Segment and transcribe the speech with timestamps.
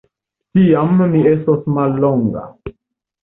[0.57, 2.47] Tiam mi estos mallonga.